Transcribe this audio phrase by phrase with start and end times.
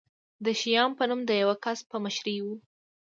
[0.45, 2.45] د شیام په نوم د یوه کس په مشرۍ و.